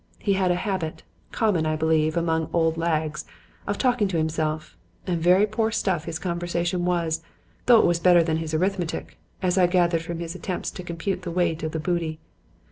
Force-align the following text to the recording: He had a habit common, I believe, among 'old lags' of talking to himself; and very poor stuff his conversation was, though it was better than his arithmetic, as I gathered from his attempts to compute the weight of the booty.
He 0.17 0.33
had 0.33 0.49
a 0.49 0.55
habit 0.55 1.03
common, 1.31 1.67
I 1.67 1.75
believe, 1.75 2.17
among 2.17 2.49
'old 2.53 2.75
lags' 2.75 3.23
of 3.67 3.77
talking 3.77 4.07
to 4.07 4.17
himself; 4.17 4.75
and 5.05 5.21
very 5.21 5.45
poor 5.45 5.69
stuff 5.71 6.05
his 6.05 6.17
conversation 6.17 6.85
was, 6.85 7.21
though 7.67 7.77
it 7.77 7.85
was 7.85 7.99
better 7.99 8.23
than 8.23 8.37
his 8.37 8.55
arithmetic, 8.55 9.19
as 9.43 9.59
I 9.59 9.67
gathered 9.67 10.01
from 10.01 10.17
his 10.17 10.33
attempts 10.33 10.71
to 10.71 10.83
compute 10.83 11.21
the 11.21 11.29
weight 11.29 11.61
of 11.61 11.71
the 11.71 11.79
booty. 11.79 12.19